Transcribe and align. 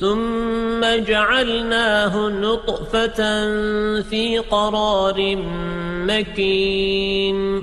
ثم 0.00 0.80
جعلناه 0.80 2.28
نطفة 2.28 3.20
في 4.02 4.38
قرار 4.38 5.36
مكين. 6.06 7.62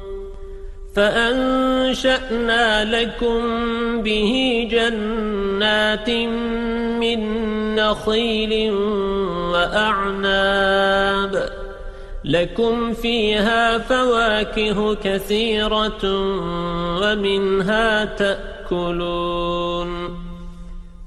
فأنشأنا 0.95 2.85
لكم 3.01 3.41
به 4.01 4.67
جنات 4.71 6.09
من 6.99 7.19
نخيل 7.75 8.71
وأعناب. 9.51 10.51
لكم 12.25 12.93
فيها 12.93 13.77
فواكه 13.77 14.95
كثيرة 14.95 16.03
ومنها 17.01 18.05
تأكلون. 18.05 19.91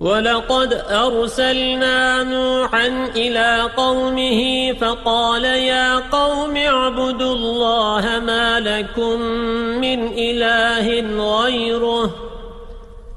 ولقد 0.00 0.84
أرسلنا 0.90 2.22
نوحا 2.22 2.86
إلى 3.16 3.70
قومه 3.76 4.72
فقال 4.72 5.44
يا 5.44 5.96
قوم 5.96 6.56
اعبدوا 6.56 7.34
الله 7.34 8.18
ما 8.18 8.60
لكم 8.60 9.20
من 9.80 10.08
إله 10.18 11.00
غيره 11.40 12.10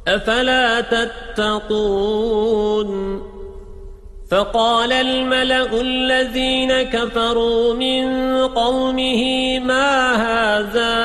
أفلا 0.08 0.82
تتقون 0.82 2.50
فقال 4.30 4.92
الملأ 4.92 5.82
الذين 5.82 6.82
كفروا 6.82 7.74
من 7.74 8.06
قومه 8.48 9.60
ما 9.60 10.16
هذا 10.16 11.00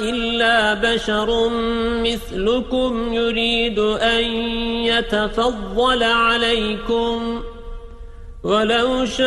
إلا 0.00 0.74
بشر 0.74 1.48
مثلكم 2.02 3.12
يريد 3.12 3.78
أن 3.78 4.24
يتفضل 4.84 6.02
عليكم 6.02 7.42
ولو 8.44 9.04
شاء 9.04 9.24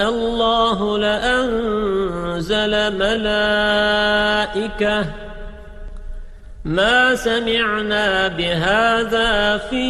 الله 0.00 0.98
لأنزل 0.98 2.72
ملائكة 2.98 4.40
ما 6.64 7.14
سمعنا 7.14 8.28
بهذا 8.28 9.58
في 9.58 9.86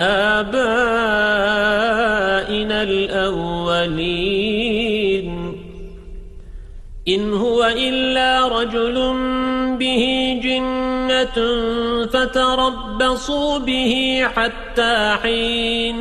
آبائنا 0.00 0.42
الأولين. 2.82 4.10
إن 7.08 7.32
هو 7.32 7.64
إلا 7.64 8.48
رجل 8.48 8.94
به 9.78 10.40
جن 10.44 10.90
جنة 11.10 12.06
فتربصوا 12.06 13.58
به 13.58 14.24
حتى 14.34 15.16
حين. 15.22 15.96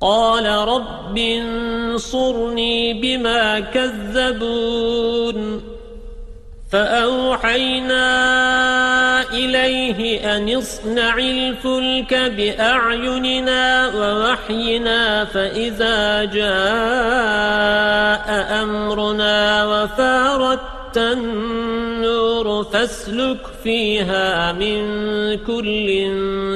قال 0.00 0.46
رب 0.46 1.18
انصرني 1.18 2.94
بما 2.94 3.60
كذبون. 3.60 5.62
فأوحينا 6.72 8.02
إليه 9.32 10.36
أن 10.36 10.56
اصنع 10.56 11.18
الفلك 11.18 12.14
بأعيننا 12.14 13.88
ووحينا 13.88 15.24
فإذا 15.24 16.24
جاء 16.24 16.56
أمرنا 18.62 19.66
وفارت 19.66 20.60
النور 20.96 22.64
فاسلك 22.64 23.38
فيها 23.64 24.52
من 24.52 24.82
كل 25.46 26.10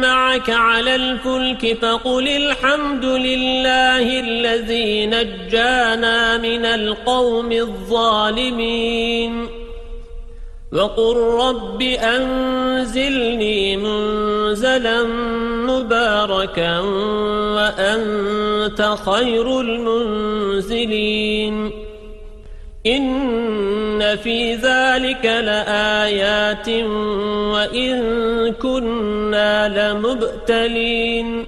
معك 0.00 0.50
على 0.50 0.94
الفلك 0.94 1.78
فقل 1.82 2.28
الحمد 2.28 3.04
لله 3.04 4.20
الذي 4.20 5.06
نجانا 5.06 6.38
من 6.38 6.64
القوم 6.64 7.52
الظالمين. 7.52 9.57
وقل 10.72 11.16
رب 11.16 11.82
أنزلني 11.82 13.76
منزلا 13.76 15.02
مباركا 15.66 16.78
وأنت 17.56 18.94
خير 19.06 19.60
المنزلين 19.60 21.70
إن 22.86 24.16
في 24.16 24.54
ذلك 24.54 25.24
لآيات 25.24 26.68
وإن 27.54 27.98
كنا 28.52 29.68
لمبتلين 29.68 31.46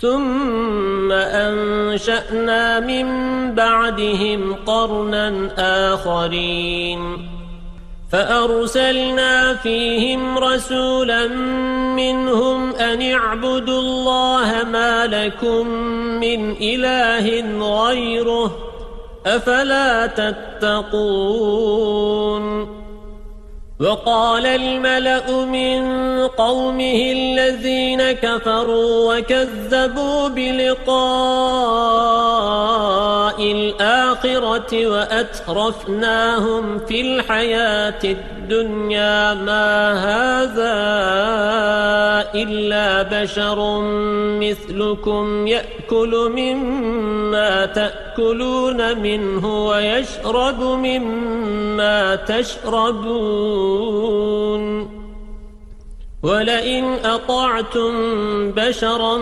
ثم 0.00 1.12
أنشأنا 1.12 2.80
من 2.80 3.06
بعدهم 3.54 4.54
قرنا 4.66 5.50
آخرين 5.94 7.28
فأرسلنا 8.12 9.54
فيهم 9.54 10.38
رسولا 10.38 11.26
منهم 11.96 12.74
أن 12.74 13.02
اعبدوا 13.12 13.80
الله 13.80 14.64
ما 14.64 15.06
لكم 15.06 15.68
من 16.20 16.56
إله 16.60 17.40
غيره 17.84 18.56
أفلا 19.26 20.06
تتقون 20.06 21.58
وقال 23.80 24.46
الملأ 24.46 25.44
من 25.44 25.82
قومه 26.26 27.12
الذين 27.12 28.12
كفروا 28.12 29.14
وكذبوا 29.14 30.28
بلقاء 30.28 30.98
الآخرة 33.52 34.86
وأترفناهم 34.86 36.78
في 36.78 37.00
الحياة 37.00 38.00
الدنيا 38.04 39.34
ما 39.34 39.92
هذا 40.08 40.78
إلا 42.34 43.02
بشر 43.02 43.80
مثلكم 44.40 45.46
يأكل 45.46 46.32
مما 46.36 47.66
تأكلون 47.66 48.98
منه 48.98 49.66
ويشرب 49.66 50.60
مما 50.62 52.16
تشربون 52.16 53.67
ولئن 56.22 56.84
أطعتم 57.04 57.92
بشرا 58.50 59.18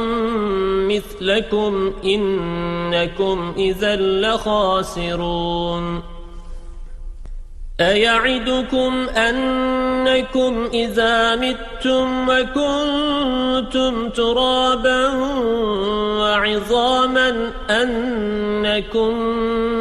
مثلكم 0.89 1.93
إنكم 2.05 3.53
إذا 3.57 3.97
لخاسرون. 3.97 6.03
أيعدكم 7.81 9.09
أنكم 9.09 10.69
إذا 10.75 11.37
متم 11.37 12.29
وكنتم 12.29 14.09
ترابا 14.09 15.09
وعظاما 16.21 17.53
أنكم 17.71 19.13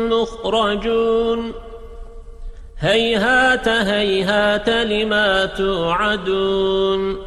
مخرجون. 0.10 1.65
هيهات 2.86 3.68
هيهات 3.68 4.70
لما 4.70 5.46
توعدون 5.46 7.18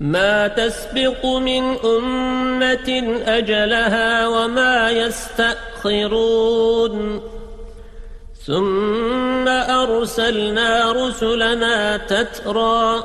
ما 0.00 0.48
تسبق 0.48 1.26
من 1.26 1.76
أمة 1.84 3.18
أجلها 3.26 4.28
وما 4.28 4.90
يستأخرون. 4.90 6.94
ثم 8.46 9.48
أرسلنا 9.48 10.92
رسلنا 10.92 11.96
تترى 11.96 13.04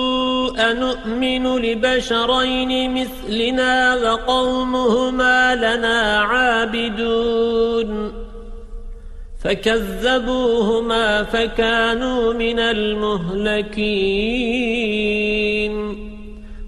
أنؤمن 0.70 1.56
لبشرين 1.56 2.94
مثلنا 2.94 3.94
وقومهما 3.94 5.54
لنا 5.54 6.18
عابدون 6.18 8.12
فكذبوهما 9.44 11.22
فكانوا 11.22 12.32
من 12.32 12.58
المهلكين 12.58 13.76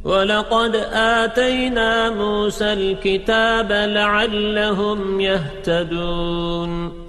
ولقد 0.04 0.76
آتينا 0.92 2.10
موسى 2.10 2.72
الكتاب 2.72 3.72
لعلهم 3.72 5.20
يهتدون 5.20 7.07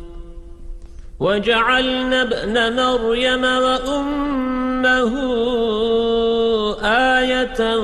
وجعلنا 1.19 2.21
ابن 2.21 2.75
مريم 2.75 3.43
وأمه 3.43 5.13
آية 6.83 7.77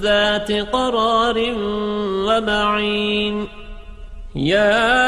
ذات 0.00 0.52
قرار 0.52 1.54
ومعين. 2.28 3.48
يا 4.34 4.98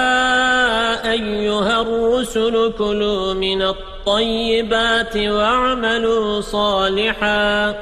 أيها 1.12 1.82
الرسل 1.82 2.72
كلوا 2.78 3.34
من 3.34 3.62
الطيبات 3.62 5.16
واعملوا 5.16 6.40
صالحا. 6.40 7.74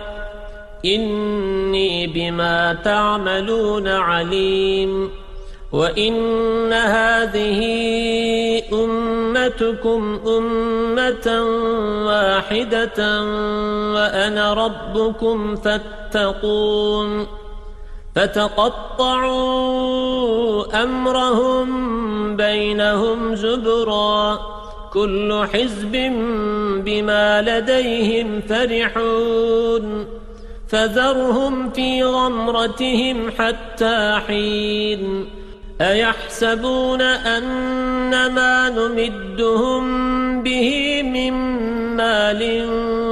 إني 0.85 2.07
بما 2.07 2.79
تعملون 2.85 3.89
عليم 3.89 5.11
وإن 5.73 6.73
هذه 6.73 7.61
أمتكم 8.73 10.21
أمة 10.27 11.43
واحدة 12.07 13.23
وأنا 13.95 14.55
ربكم 14.55 15.57
فاتقون 15.57 17.27
فتقطعوا 18.15 19.63
أمرهم 20.83 22.37
بينهم 22.37 23.35
زبرا 23.35 24.39
كل 24.93 25.47
حزب 25.53 25.93
بما 26.85 27.43
لديهم 27.43 28.41
فرحون 28.41 30.18
فذرهم 30.69 31.71
في 31.71 32.05
غمرتهم 32.05 33.31
حتى 33.39 34.21
حين. 34.27 35.27
أيحسبون 35.81 37.03
أن 37.03 38.35
ما 38.35 38.71
نمدهم 38.71 39.83
به 40.43 41.03
من 41.03 41.33
مال 41.97 42.65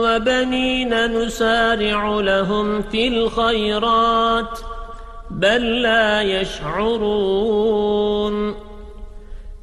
وبنين 0.05 1.07
نسارع 1.07 2.21
لهم 2.21 2.83
في 2.83 3.09
الخيرات 3.09 4.59
بل 5.31 5.83
لا 5.83 6.23
يشعرون. 6.23 7.87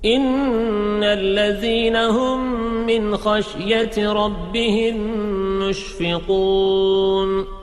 إن 0.05 1.03
الذين 1.03 1.95
هم 1.95 2.53
من 2.85 3.17
خشية 3.17 4.13
ربهم 4.13 4.97
مشفقون. 5.59 7.62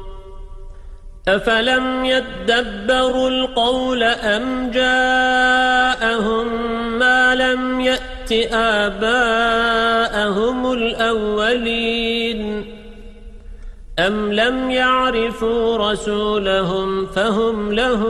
أفلم 1.27 2.05
يدبروا 2.05 3.29
القول 3.29 4.03
أم 4.03 4.71
جاءهم 4.71 6.47
ما 6.99 7.35
لم 7.35 7.81
يأت 7.81 8.31
آباءهم 8.53 9.11
الأولين 10.73 12.65
أم 13.99 14.33
لم 14.33 14.71
يعرفوا 14.71 15.91
رسولهم 15.91 17.05
فهم 17.05 17.73
له 17.73 18.07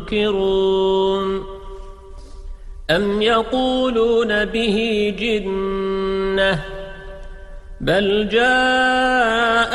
منكرون 0.00 1.44
أم 2.90 3.22
يقولون 3.22 4.44
به 4.44 5.14
جنة 5.18 6.64
بل 7.80 8.28
جاءهم 8.28 9.74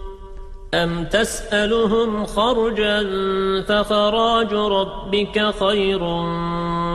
أم 0.73 1.05
تسألهم 1.05 2.25
خرجا 2.25 3.03
فخراج 3.67 4.53
ربك 4.53 5.53
خير 5.59 6.03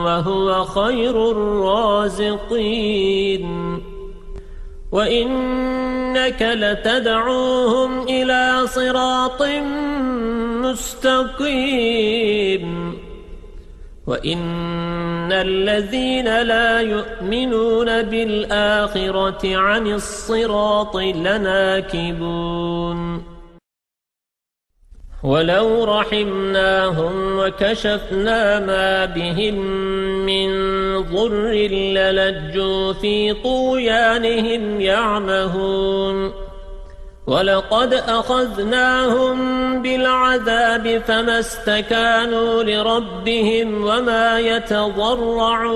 وهو 0.05 0.63
خير 0.63 1.31
الرازقين 1.31 2.67
وإنك 4.91 6.41
لتدعوهم 6.41 8.01
إلى 8.01 8.67
صراط 8.67 9.43
مستقيم 10.63 11.87
وَإِنَّ 14.07 15.31
الَّذِينَ 15.31 16.41
لَا 16.41 16.81
يُؤْمِنُونَ 16.81 18.03
بِالْآخِرَةِ 18.03 19.57
عَنِ 19.57 19.87
الصِّرَاطِ 19.87 20.95
لَنَاكِبُونَ 21.27 22.47
وَلَوْ 25.23 25.83
رَحِمْنَاهُمْ 25.83 27.39
وَكَشَفْنَا 27.39 28.59
مَا 28.59 29.05
بِهِمْ 29.05 29.55
مِنْ 30.25 30.49
ضُرٍّ 31.01 31.53
لَلَجُّوا 31.97 32.93
فِي 32.93 33.33
طُغْيَانِهِمْ 33.33 34.81
يَعْمَهُونَ 34.81 36.33
وَلَقَدْ 37.27 37.93
أَخَذْنَاهُمْ 37.93 39.37
بِالْعَذَابِ 39.81 41.01
فَمَا 41.07 41.39
اسْتَكَانُوا 41.39 42.63
لِرَبِّهِمْ 42.63 43.83
وَمَا 43.83 44.39
يَتَضَرَّعُونَ 44.39 45.73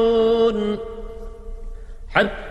حَتَّى 2.09 2.50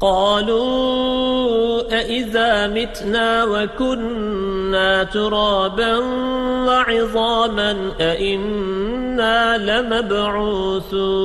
قالوا 0.00 1.82
أئذا 1.98 2.66
متنا 2.66 3.44
وكنا 3.44 5.04
ترابا 5.04 5.96
وعظاما 6.66 7.92
أئنا 8.00 9.58
لمبعوثون 9.80 11.18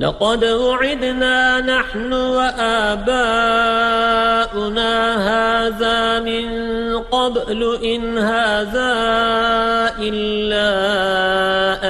لقد 0.00 0.44
وعدنا 0.44 1.60
نحن 1.60 2.12
وآباؤنا 2.12 3.16
هذا 5.16 6.20
من 6.20 6.48
قبل 6.98 7.78
إن 7.84 8.18
هذا 8.18 8.92
إلا 9.98 10.66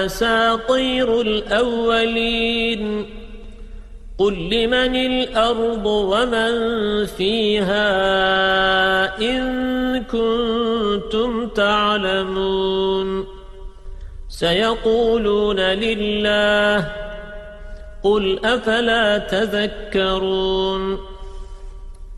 أساطير 0.06 1.20
الأولين 1.20 3.15
قل 4.18 4.34
لمن 4.34 4.96
الأرض 4.96 5.86
ومن 5.86 6.52
فيها 7.06 7.88
إن 9.18 10.04
كنتم 10.04 11.48
تعلمون 11.48 13.26
سيقولون 14.28 15.60
لله 15.60 16.92
قل 18.02 18.40
أفلا 18.44 19.18
تذكرون 19.18 20.98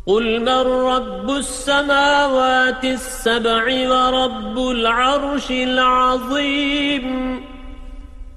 قل 0.07 0.40
من 0.40 0.49
رب 0.88 1.31
السماوات 1.31 2.85
السبع 2.85 3.64
ورب 3.90 4.59
العرش 4.59 5.51
العظيم 5.51 7.40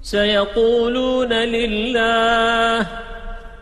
سيقولون 0.01 1.33
لله 1.33 2.87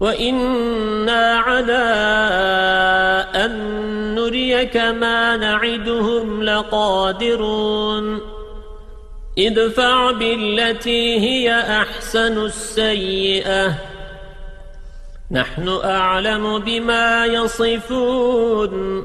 وإنا 0.00 1.36
على 1.36 1.84
أن 3.34 3.50
نريك 4.14 4.76
ما 4.76 5.36
نعدهم 5.36 6.42
لقادرون 6.42 8.20
ادفع 9.38 10.10
بالتي 10.10 11.20
هي 11.20 11.60
أحسن 11.60 12.44
السيئة 12.44 13.74
نحن 15.30 15.68
أعلم 15.84 16.58
بما 16.58 17.26
يصفون 17.26 19.04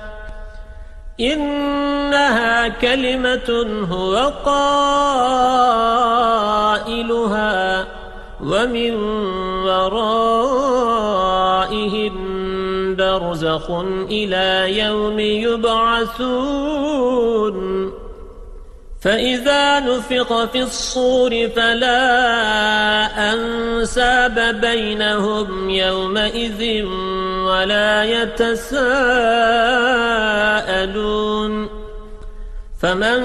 إنها 1.21 2.67
كلمة 2.67 3.67
هو 3.91 4.33
قائلها 4.45 4.71
ومن 8.43 8.95
ورائهم 9.65 10.91
برزخ 12.95 13.71
إلى 14.09 14.79
يوم 14.79 15.19
يبعثون. 15.19 16.81
فإذا 19.01 19.79
نفق 19.79 20.51
في 20.51 20.61
الصور 20.61 21.49
فلا 21.55 22.03
أنساب 23.33 24.61
بينهم 24.61 25.69
يومئذ 25.69 26.85
ولا 27.45 28.03
يتساءلون. 28.03 28.81
فمن 32.81 33.21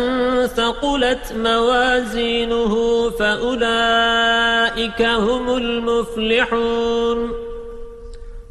ثقلت 0.47 1.33
موازينه 1.37 2.75
فأولئك 3.11 5.03
هم 5.03 5.57
المفلحون. 5.57 7.46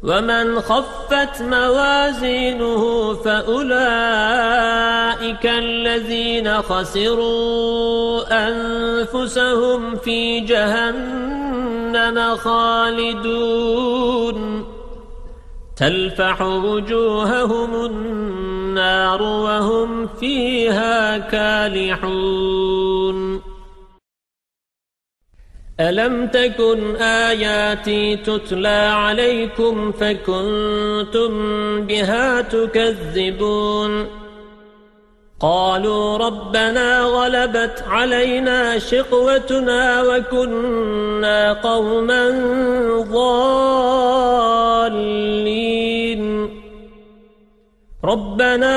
ومن 0.06 0.60
خفت 0.60 1.42
موازينه 1.42 3.14
فأولئك 3.14 3.86
الذين 5.46 6.62
خسروا 6.62 8.22
أنفسهم 8.48 9.96
في 9.96 10.40
جهنم 10.40 12.36
خالدون. 12.36 13.46
تلفح 15.76 16.42
وجوههم 16.42 17.84
النار 17.84 19.22
وهم 19.22 20.06
فيها 20.20 21.18
كالحون. 21.18 22.95
ألم 25.80 26.26
تكن 26.26 26.96
آياتي 26.96 28.16
تتلى 28.16 28.90
عليكم 28.92 29.92
فكنتم 29.92 31.30
بها 31.80 32.40
تكذبون؟ 32.40 34.06
قالوا 35.40 36.18
ربنا 36.18 37.00
غلبت 37.00 37.84
علينا 37.88 38.78
شقوتنا 38.78 40.02
وكنا 40.02 41.52
قوما 41.52 42.30
ضالين. 43.12 44.46
ربنا 48.04 48.76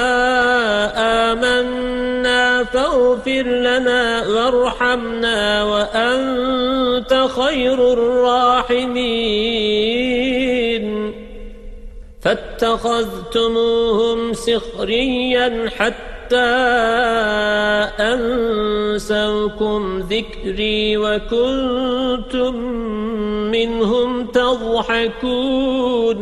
فاغفر 3.01 3.43
لنا 3.43 4.27
وارحمنا 4.27 5.63
وأنت 5.63 7.27
خير 7.35 7.93
الراحمين. 7.93 9.01
فاتخذتموهم 12.21 14.19
سخريا 14.33 15.69
حتى 15.77 16.35
أنسوكم 18.13 19.81
ذكري 19.99 20.97
وكنتم 20.97 22.55
منهم 23.51 24.25
تضحكون. 24.25 26.21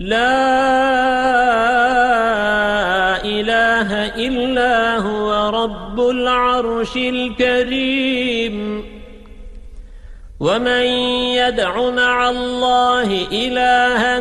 لا 0.00 0.40
إله 3.24 4.06
إلا 4.16 4.96
هو 4.96 5.50
رب 5.64 6.00
العرش 6.00 6.96
الكريم. 6.96 8.84
ومن 10.40 10.84
يدع 11.36 11.90
مع 11.90 12.30
الله 12.30 13.26
إلها 13.32 14.18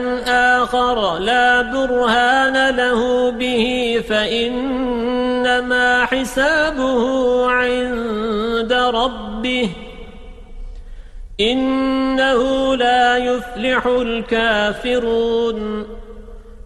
آخر 0.63 1.17
لا 1.17 1.61
برهان 1.61 2.75
له 2.75 3.31
به 3.31 3.95
فإنما 4.09 6.05
حسابه 6.05 7.45
عند 7.51 8.73
ربه. 8.73 9.69
إنه 11.41 12.75
لا 12.75 13.17
يفلح 13.17 13.86
الكافرون. 13.86 15.60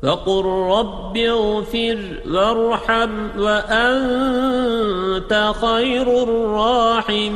وقل 0.03 0.45
رب 0.45 1.17
اغفر 1.17 1.99
وارحم 2.27 3.39
وأنت 3.39 5.31
خير 5.61 6.23
الراحمين. 6.23 7.33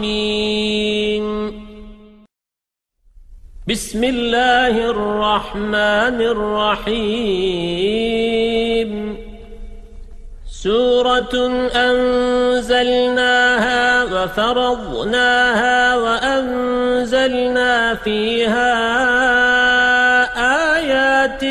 بسم 3.68 4.04
الله 4.04 4.90
الرحمن 4.90 6.22
الرحيم. 6.22 7.28
سورة 10.64 11.36
أنزلناها 11.76 13.24
وفرضناها 14.04 15.96
وأنزلنا 15.96 17.76
فيها 17.96 18.74
آيات 20.76 21.46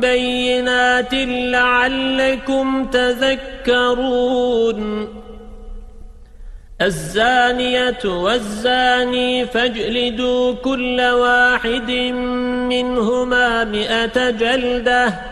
بينات 0.00 1.14
لعلكم 1.54 2.84
تذكرون. 2.84 4.22
الزانية 6.82 7.98
والزاني 8.04 9.46
فاجلدوا 9.46 10.54
كل 10.54 11.00
واحد 11.00 11.90
منهما 12.70 13.64
مئة 13.64 14.30
جلدة 14.30 15.31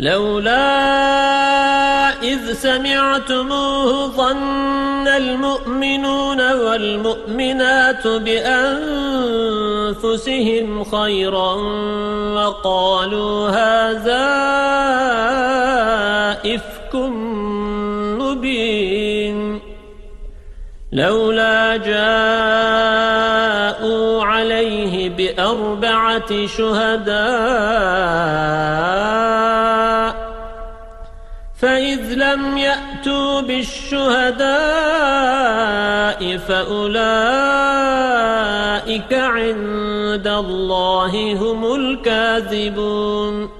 لولا 0.00 0.80
إذ 2.22 2.52
سمعتموه 2.52 4.06
ظن 4.06 5.08
المؤمنون 5.08 6.52
والمؤمنات 6.52 8.06
بأنفسهم 8.06 8.44
خيرا 10.84 11.54
وقالوا 12.34 13.48
هذا 13.48 14.26
إفك 16.54 16.94
مبين. 18.20 19.60
لولا 20.92 21.76
جاءوا 21.76 22.89
عليه 24.90 25.10
بأربعة 25.10 26.46
شهداء 26.46 27.20
فإذ 31.60 32.14
لم 32.14 32.58
يأتوا 32.58 33.40
بالشهداء 33.40 34.50
فأولئك 36.36 37.12
عند 39.12 40.26
الله 40.26 41.32
هم 41.32 41.74
الكاذبون. 41.74 43.59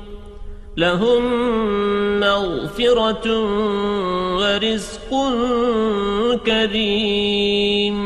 لهم 0.81 1.23
مغفرة 2.19 3.25
ورزق 4.39 5.09
كريم. 6.45 7.97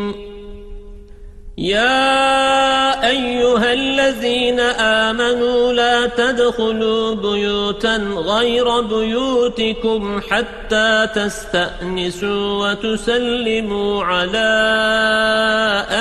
يا 1.58 3.08
أيها 3.08 3.74
الذين 3.74 4.60
آمنوا 4.60 5.74
لا 5.74 6.06
تدخلوا 6.06 7.16
بيوتا 7.16 7.96
غير 8.32 8.82
بيوتكم 8.82 10.22
حتى 10.30 11.08
تستأنسوا 11.16 12.48
وتسلموا 12.62 14.04
على 14.04 14.52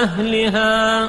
أهلها. 0.02 1.08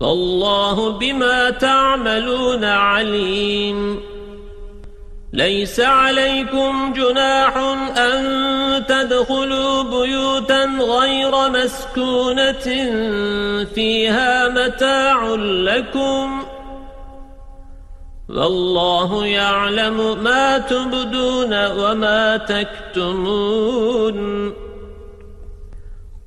فالله 0.00 0.90
بما 0.90 1.50
تعملون 1.50 2.64
عليم. 2.64 4.00
ليس 5.32 5.80
عليكم 5.80 6.92
جناح 6.92 7.56
أن 7.98 8.86
تدخلوا 8.86 9.82
بيوتا 9.82 10.64
غير 10.64 11.50
مسكونة 11.50 12.66
فيها 13.74 14.48
متاع 14.48 15.34
لكم. 15.38 16.42
والله 18.28 19.26
يعلم 19.26 20.22
ما 20.24 20.58
تبدون 20.58 21.66
وما 21.66 22.36
تكتمون. 22.36 24.16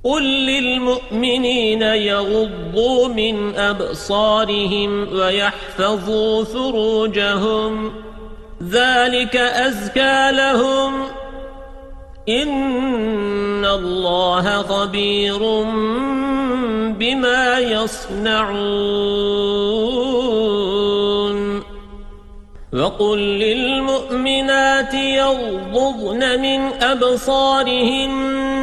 قل 0.04 0.24
للمؤمنين 0.24 1.82
يغضوا 1.82 3.08
من 3.08 3.56
أبصارهم 3.56 5.14
ويحفظوا 5.14 6.44
فروجهم 6.44 7.92
ذلك 8.64 9.36
أزكى 9.36 10.32
لهم 10.32 11.04
إن 12.30 13.66
الله 13.66 14.62
خبير 14.62 15.40
بما 17.00 17.60
يصنعون 17.60 19.10
وقل 22.74 23.20
للمؤمنات 23.20 24.94
يغضضن 24.94 26.42
من 26.42 26.84
أبصارهن 26.84 28.49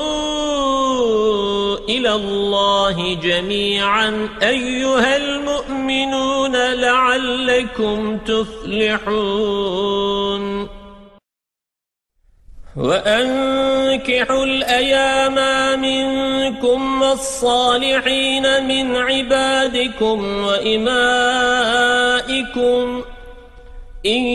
إلى 1.89 2.11
الله 2.13 3.13
جميعا 3.13 4.29
أيها 4.43 5.15
المؤمنون 5.15 6.73
لعلكم 6.73 8.17
تفلحون. 8.17 9.65
وأنكحوا 12.77 14.45
الأيام 14.45 15.35
منكم 15.81 17.01
والصالحين 17.01 18.67
من 18.67 18.95
عبادكم 18.95 20.43
وإمائكم 20.43 21.55
إن 24.05 24.27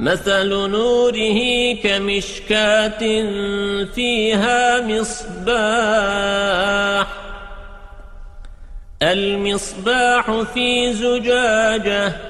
مثل 0.00 0.48
نوره 0.48 1.74
كمشكاة 1.74 2.98
فيها 3.94 4.80
مصباح. 4.80 6.40
المصباح 9.02 10.30
في 10.54 10.92
زجاجة 10.92 12.29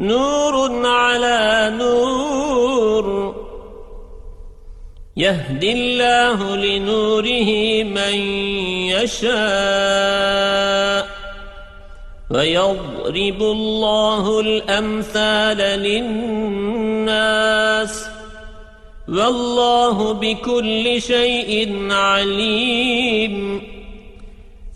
نور 0.00 0.86
على 0.86 1.72
نور. 1.78 3.34
يهدي 5.16 5.72
الله 5.72 6.56
لنوره 6.56 7.82
من 7.82 8.14
يشاء. 8.88 9.30
ويضرب 12.30 13.42
الله 13.42 14.40
الأمثال 14.40 15.56
للناس. 15.56 17.00
والله 19.08 20.12
بكل 20.12 21.02
شيء 21.02 21.88
عليم. 21.90 23.69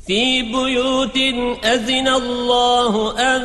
في 0.06 0.42
بيوت 0.42 1.16
أذن 1.64 2.08
الله 2.08 3.18
أن 3.18 3.42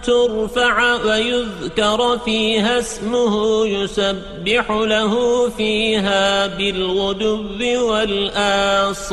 ترفع 0.00 0.94
ويذكر 1.04 2.18
فيها 2.24 2.78
اسمه 2.78 3.66
يسبح 3.66 4.70
له 4.70 5.48
فيها 5.48 6.46
بالغدب 6.46 7.76
والآصال. 7.76 9.12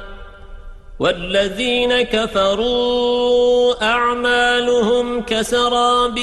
والذين 1.01 2.01
كفروا 2.01 3.83
أعمالهم 3.83 5.21
كسراب 5.21 6.15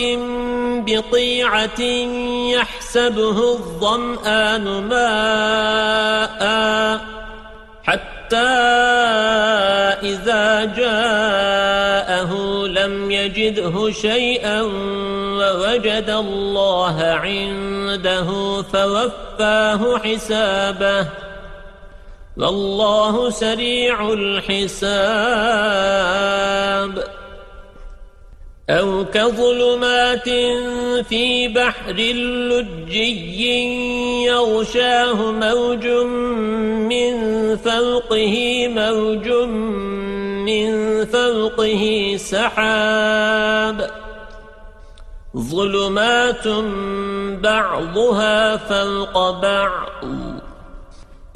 بطيعة 0.87 1.81
يحسبه 2.55 3.53
الظمآن 3.53 4.65
ماء 4.65 6.41
حتى 7.83 8.37
إذا 10.03 10.65
جاءه 10.65 12.33
لم 12.67 13.11
يجده 13.11 13.91
شيئا 13.91 14.63
ووجد 15.41 16.11
الله 16.11 17.03
عنده 17.03 18.63
فوفاه 18.63 19.99
حسابه 19.99 21.28
والله 22.39 23.31
سريع 23.31 24.13
الحساب 24.13 25.49
أو 28.71 29.05
كظلمات 29.05 30.29
في 31.09 31.49
بحر 31.49 31.95
اللجي 31.99 33.45
يغشاه 34.25 35.33
موج 35.33 35.87
من 36.87 37.17
فوقه 37.57 38.69
موج 38.69 39.29
من 40.49 41.05
فوقه 41.05 42.15
سحاب 42.17 43.91
ظلمات 45.37 46.49
بعضها 47.43 48.57
فوق 48.57 49.31
بعض 49.31 50.38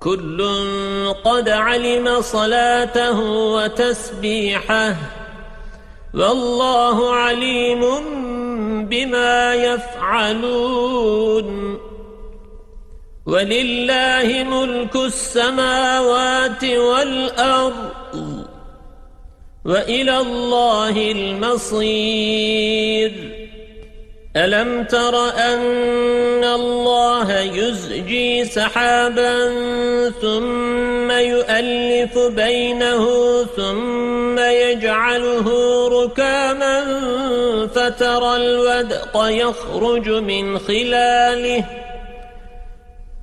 كل 0.00 0.38
قد 1.24 1.48
علم 1.48 2.20
صلاته 2.20 3.20
وتسبيحه. 3.20 4.94
والله 6.14 7.14
عليم 7.14 7.80
بما 8.86 9.54
يفعلون. 9.54 11.48
ولله 13.26 14.44
ملك 14.44 14.96
السماوات 14.96 16.64
والأرض. 16.64 17.94
وإلى 19.64 20.18
الله 20.18 21.12
المصير. 21.12 23.10
ألم 24.36 24.84
تر 24.84 25.28
أن 25.28 26.44
الله 26.44 27.40
يزجي 27.40 28.44
سحابا 28.44 29.50
ثم 30.22 31.10
يؤلف 31.10 32.18
بينه 32.18 33.06
ثم 33.56 34.38
يجعله 34.38 35.46
ركاما 35.88 36.86
فترى 37.74 38.36
الودق 38.36 39.12
يخرج 39.16 40.08
من 40.08 40.58
خلاله 40.58 41.64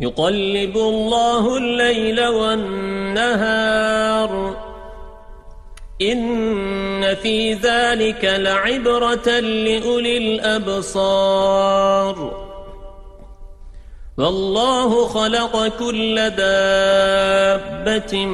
يقلب 0.00 0.76
الله 0.76 1.56
الليل 1.56 2.26
والنهار. 2.26 3.70
إن 6.02 7.14
في 7.14 7.52
ذلك 7.52 8.24
لعبرة 8.24 9.40
لأولي 9.40 10.18
الأبصار. 10.18 11.70
والله 14.18 15.06
خلق 15.08 15.68
كل 15.78 16.30
دابة 16.30 18.26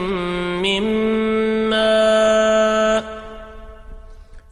من 0.63 0.83
ماء 1.71 3.05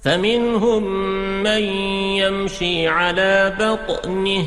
فمنهم 0.02 0.82
من 1.42 1.62
يمشي 2.22 2.88
على 2.88 3.56
بطنه 3.60 4.46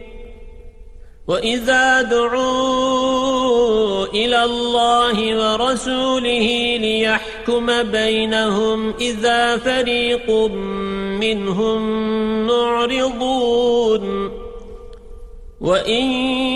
وإذا 1.27 2.01
دعوا 2.01 4.05
إلى 4.05 4.43
الله 4.43 5.37
ورسوله 5.37 6.77
ليحكم 6.81 7.83
بينهم 7.83 8.93
إذا 9.01 9.57
فريق 9.57 10.29
منهم 11.21 11.81
معرضون 12.47 14.31
وإن 15.61 16.11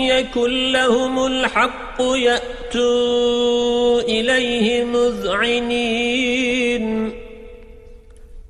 يكن 0.06 0.72
لهم 0.72 1.26
الحق 1.26 2.02
يأتوا 2.02 4.00
إليه 4.00 4.84
مذعنين 4.84 6.46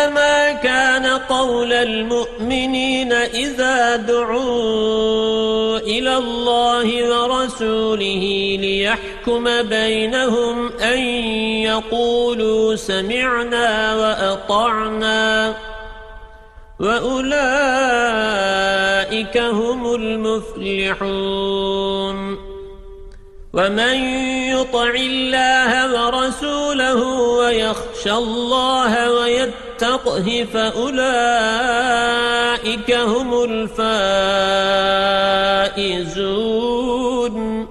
إنما 0.00 0.52
كان 0.52 1.06
قول 1.06 1.72
المؤمنين 1.72 3.12
إذا 3.12 3.96
دعوا 3.96 5.78
إلى 5.78 6.16
الله 6.16 7.08
ورسوله 7.10 8.56
ليحكم 8.60 9.62
بينهم 9.62 10.72
أن 10.72 10.98
يقولوا 11.68 12.76
سمعنا 12.76 13.96
وأطعنا 13.96 15.54
وأولئك 16.80 17.28
هم 19.38 19.94
المفلحون 19.94 21.40
ومن 23.52 23.94
يطع 24.54 24.90
الله 24.90 25.92
ورسوله 25.94 27.02
ويخشى 27.12 28.12
الله 28.12 29.10
ويتقه 29.82 30.46
فأولئك 30.52 30.92
هم 32.92 33.44
الفائزون. 35.74 37.68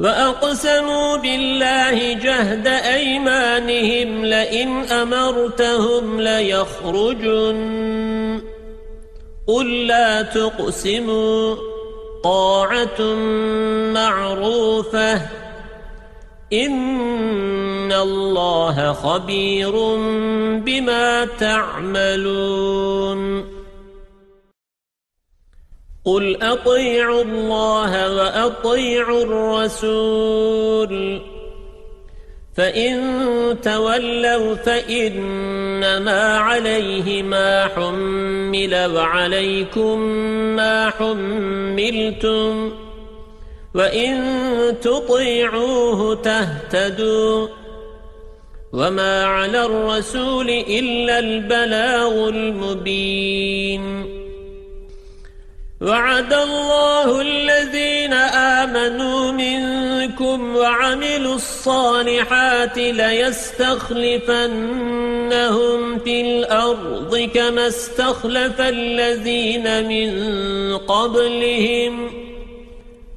وأقسموا 0.00 1.16
بالله 1.16 2.12
جهد 2.12 2.66
أيمانهم 2.66 4.24
لئن 4.24 4.84
أمرتهم 4.84 6.20
ليخرجن. 6.20 7.62
قل 9.46 9.86
لا 9.86 10.22
تقسموا 10.22 11.56
طاعة 12.24 13.02
معروفة 13.92 15.20
إن 16.52 17.92
الله 17.92 18.92
خبير 18.92 19.70
بما 20.58 21.24
تعملون 21.24 23.22
قل 26.04 26.42
أطيعوا 26.42 27.22
الله 27.22 28.16
وأطيعوا 28.16 29.22
الرسول 29.22 30.92
فإن 32.56 33.00
تولوا 33.62 34.54
فإنما 34.54 36.38
عليه 36.38 37.22
ما 37.22 37.66
حمل 37.66 38.90
وعليكم 38.94 39.98
ما 40.56 40.90
حملتم 40.90 42.72
وإن 43.74 44.74
تطيعوه 44.82 46.14
تهتدوا 46.14 47.48
وما 48.72 49.24
على 49.24 49.64
الرسول 49.64 50.50
إلا 50.50 51.18
البلاغ 51.18 52.28
المبين 52.28 54.12
وعد 55.80 56.32
الله 56.32 57.20
الذين 57.20 58.12
آمنوا 58.62 59.32
منكم 59.32 60.56
وعملوا 60.56 61.34
الصالحات 61.34 62.78
ليستخلفنهم 62.78 63.88
في 65.98 66.20
الأرض 66.20 67.30
كما 67.34 67.66
استخلف 67.66 68.60
الذين 68.60 69.88
من 69.88 70.12
قبلهم 70.78 72.21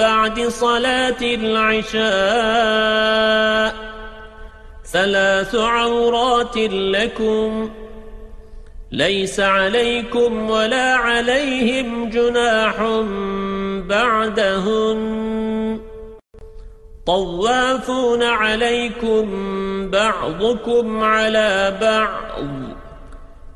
بعد 0.00 0.40
صلاة 0.40 1.20
العشاء 1.22 2.00
ثلاث 4.84 5.54
عورات 5.54 6.56
لكم 6.72 7.70
ليس 8.92 9.40
عليكم 9.40 10.50
ولا 10.50 10.94
عليهم 10.94 12.10
جناح 12.10 12.76
بعدهن 13.88 15.00
طوافون 17.06 18.22
عليكم 18.22 19.26
بعضكم 19.90 21.04
على 21.04 21.78
بعض 21.80 22.44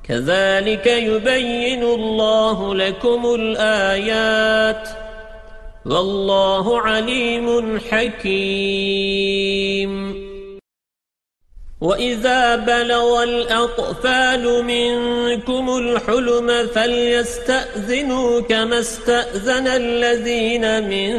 كذلك 0.08 0.86
يبين 0.86 1.82
الله 1.82 2.74
لكم 2.74 3.34
الآيات 3.34 5.03
والله 5.86 6.80
عليم 6.80 7.78
حكيم. 7.90 9.34
وإذا 11.80 12.56
بلغ 12.56 13.22
الأطفال 13.22 14.64
منكم 14.64 15.78
الحلم 15.78 16.66
فليستأذنوا 16.66 18.40
كما 18.40 18.78
استأذن 18.78 19.68
الذين 19.68 20.88
من 20.88 21.16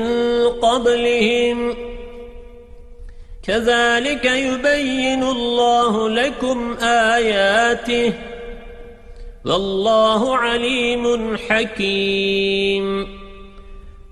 قبلهم. 0.50 1.78
كذلك 3.48 4.26
يبين 4.26 5.24
الله 5.24 6.10
لكم 6.10 6.78
آياته. 6.82 8.14
والله 9.46 10.38
عليم 10.38 11.38
حكيم. 11.38 13.25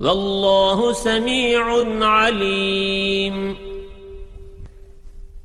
والله 0.00 0.92
سميع 0.92 1.64
عليم. 2.04 3.63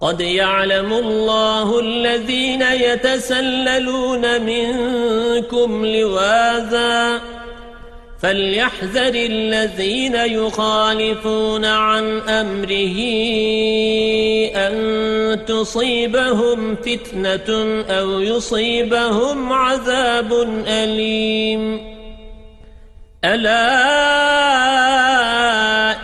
قد 0.00 0.20
يعلم 0.20 0.92
الله 0.92 1.80
الذين 1.80 2.62
يتسللون 2.62 4.42
منكم 4.42 5.86
لواذا 5.86 7.20
فليحذر 8.22 9.14
الذين 9.14 10.14
يخالفون 10.14 11.64
عن 11.64 12.18
أمره 12.18 12.98
أن 14.56 15.44
تصيبهم 15.46 16.76
فتنة 16.76 17.82
أو 17.90 18.20
يصيبهم 18.20 19.52
عذاب 19.52 20.32
أليم. 20.66 21.80
ألا 23.24 23.70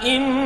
إن 0.07 0.46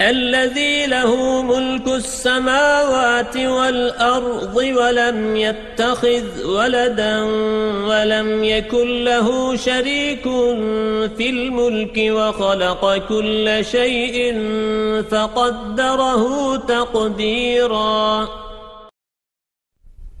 الذي 0.00 0.86
له 0.86 1.42
ملك 1.42 1.88
السماوات 1.88 3.36
والأرض 3.36 4.56
ولم 4.56 5.36
يتخذ 5.36 6.44
ولدا 6.44 7.22
ولم 7.88 8.44
يكن 8.44 9.04
له 9.04 9.56
شريك 9.56 10.22
في 11.16 11.30
الملك 11.30 11.96
وخلق 11.96 12.96
كل 13.08 13.64
شيء 13.64 14.34
فقدره 15.10 16.56
تقديراً. 16.56 18.28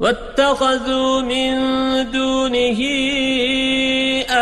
واتخذوا 0.00 1.20
من 1.20 1.54
دونه 2.10 2.80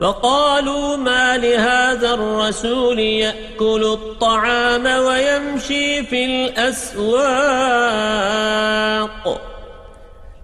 فقالوا 0.00 0.96
ما 0.96 1.36
لهذا 1.36 2.14
الرسول 2.14 2.98
يأكل 2.98 3.84
الطعام 3.84 4.86
ويمشي 4.86 6.02
في 6.02 6.24
الأسواق 6.24 7.20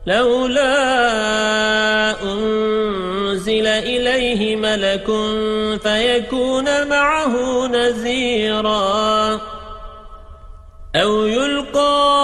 لولا 0.06 0.72
أنزل 2.22 3.66
إليه 3.66 4.56
ملك 4.56 5.06
فيكون 5.82 6.88
معه 6.88 7.66
نزيرا 7.66 9.40
أو 10.96 11.26
يلقى 11.26 12.16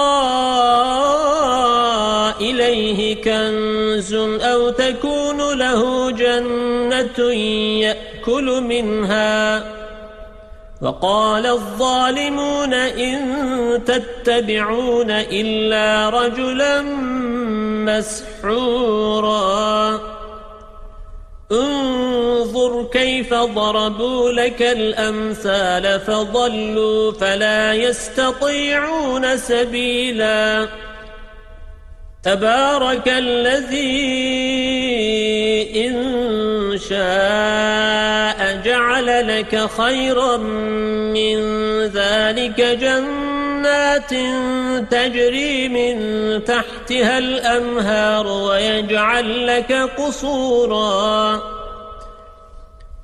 إليه 2.40 3.22
كنز 3.22 4.14
يأكل 7.18 8.60
منها 8.60 9.64
وقال 10.82 11.46
الظالمون 11.46 12.74
إن 12.74 13.20
تتبعون 13.86 15.10
إلا 15.10 16.08
رجلا 16.08 16.82
مسحورا 18.42 20.00
انظر 21.52 22.84
كيف 22.92 23.34
ضربوا 23.34 24.30
لك 24.32 24.62
الأمثال 24.62 26.00
فضلوا 26.00 27.12
فلا 27.12 27.74
يستطيعون 27.74 29.36
سبيلاً 29.36 30.68
تبارك 32.22 33.08
الذي 33.08 33.82
إن 35.86 36.78
شاء 36.78 38.62
جعل 38.64 39.38
لك 39.38 39.70
خيرا 39.78 40.36
من 40.36 41.38
ذلك 41.82 42.60
جنات 42.60 44.10
تجري 44.90 45.68
من 45.68 45.96
تحتها 46.44 47.18
الأنهار 47.18 48.26
ويجعل 48.26 49.46
لك 49.46 49.72
قصوراً 49.72 51.61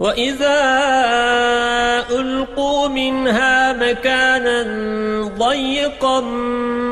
وإذا 0.00 0.58
ألقوا 2.10 2.88
منها 2.88 3.72
مكانا 3.72 4.62
ضيقا 5.38 6.20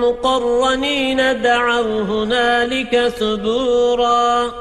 مقرنين 0.02 1.42
دعوا 1.42 2.02
هنالك 2.02 3.08
ثبورا. 3.08 4.52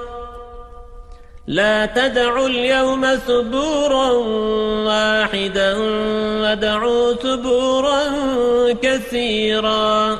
لا 1.47 1.85
تدعوا 1.85 2.47
اليوم 2.47 3.05
ثبورا 3.15 4.09
واحدا 4.87 5.75
ودعوا 6.41 7.13
ثبورا 7.13 8.01
كثيرا. 8.81 10.19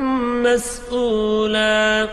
مسؤولا. 0.43 2.07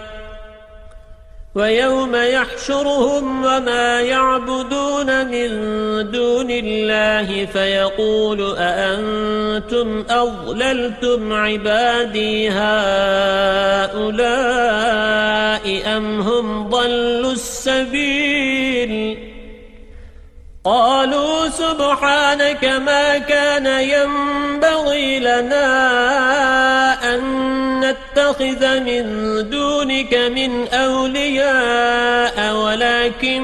ويوم 1.54 2.16
يحشرهم 2.16 3.44
وما 3.44 4.00
يعبدون 4.00 5.26
من 5.26 5.50
دون 6.10 6.50
الله 6.50 7.46
فيقول 7.46 8.56
أأنتم 8.58 10.04
أضللتم 10.10 11.32
عبادي 11.32 12.50
هؤلاء 12.50 13.18
أم 15.96 16.20
هم 16.20 16.68
ضلوا 16.68 17.32
السبيل؟ 17.32 19.18
قالوا 20.64 21.48
سبحانك 21.48 22.64
ما 22.64 23.18
كان 23.18 23.66
ينبغي 23.66 25.18
لنا 25.18 25.64
أن 27.14 27.77
نتخذ 28.28 28.80
من 28.80 29.04
دونك 29.50 30.14
من 30.14 30.68
أولياء 30.68 32.54
ولكن 32.54 33.42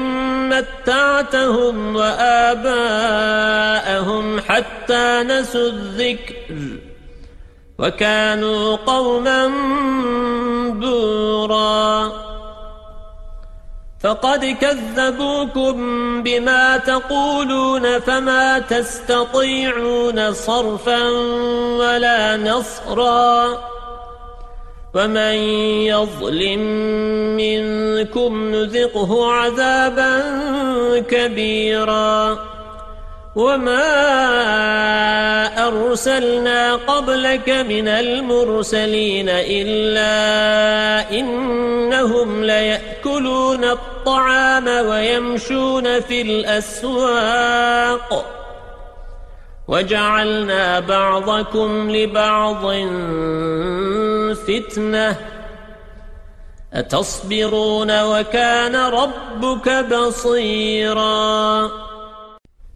متعتهم 0.49 1.95
وآباءهم 1.95 4.39
حتى 4.39 5.23
نسوا 5.23 5.69
الذكر. 5.69 6.35
وكانوا 7.79 8.75
قوما 8.75 9.47
بوراً. 10.69 12.11
فقد 14.03 14.57
كذبوكم 14.61 15.75
بما 16.23 16.77
تقولون 16.77 17.99
فما 17.99 18.59
تستطيعون 18.59 20.33
صرفا 20.33 21.09
ولا 21.77 22.37
نصرا. 22.37 23.57
ومن 24.95 25.35
يظلم 25.91 26.59
منكم 27.37 28.55
نذقه 28.55 29.31
عذابا 29.31 30.21
كبيرا 31.09 32.39
وما 33.35 33.87
أرسلنا 35.67 36.75
قبلك 36.75 37.49
من 37.49 37.87
المرسلين 37.87 39.29
إلا 39.29 40.11
إنهم 41.11 42.43
ليأكلون 42.43 43.63
الطعام 43.63 44.67
ويمشون 44.67 45.99
في 46.01 46.21
الأسواق 46.21 47.65
وجعلنا 49.67 50.79
بعضكم 50.79 51.91
لبعض 51.91 52.65
فتنة. 54.35 55.15
أتصبرون 56.73 58.03
وكان 58.03 58.75
ربك 58.75 59.69
بصيراً. 59.69 61.71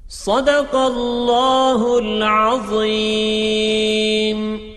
صدق 0.10 0.76
الله 0.76 2.00
العظيم. 2.00 4.69